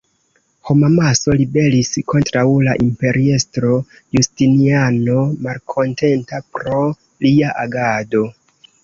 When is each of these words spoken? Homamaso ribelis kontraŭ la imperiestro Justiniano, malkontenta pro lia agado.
Homamaso 0.69 1.33
ribelis 1.41 1.91
kontraŭ 2.13 2.45
la 2.67 2.73
imperiestro 2.85 3.75
Justiniano, 4.19 5.19
malkontenta 5.49 6.41
pro 6.57 6.81
lia 7.27 7.53
agado. 7.67 8.25